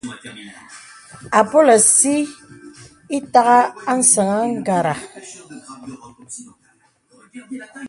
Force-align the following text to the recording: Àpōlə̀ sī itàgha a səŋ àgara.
Àpōlə̀ 1.39 1.77
sī 1.95 2.15
itàgha 3.17 3.59
a 3.91 3.93
səŋ 4.11 4.29
àgara. 4.43 4.93